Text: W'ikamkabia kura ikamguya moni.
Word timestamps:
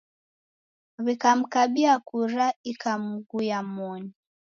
W'ikamkabia 1.03 1.93
kura 2.07 2.47
ikamguya 2.71 3.59
moni. 3.75 4.11